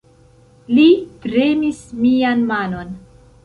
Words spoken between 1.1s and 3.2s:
premis mian manon.